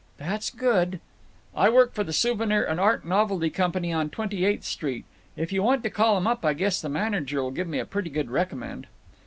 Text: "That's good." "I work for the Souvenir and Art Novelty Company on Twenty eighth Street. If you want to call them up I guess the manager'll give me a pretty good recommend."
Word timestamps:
"That's 0.17 0.49
good." 0.49 0.99
"I 1.55 1.69
work 1.69 1.93
for 1.93 2.03
the 2.03 2.11
Souvenir 2.11 2.63
and 2.65 2.79
Art 2.79 3.05
Novelty 3.05 3.51
Company 3.51 3.93
on 3.93 4.09
Twenty 4.09 4.45
eighth 4.45 4.63
Street. 4.63 5.05
If 5.37 5.53
you 5.53 5.61
want 5.61 5.83
to 5.83 5.91
call 5.91 6.15
them 6.15 6.25
up 6.25 6.43
I 6.43 6.53
guess 6.53 6.81
the 6.81 6.89
manager'll 6.89 7.51
give 7.51 7.67
me 7.67 7.77
a 7.77 7.85
pretty 7.85 8.09
good 8.09 8.31
recommend." 8.31 8.87